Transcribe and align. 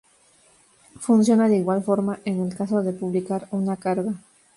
Funciona 0.99 1.47
de 1.47 1.57
igual 1.57 1.83
forma, 1.83 2.17
en 2.25 2.41
el 2.41 2.55
caso 2.55 2.81
de 2.81 2.91
publicar 2.91 3.47
una 3.51 3.77
carga. 3.77 4.15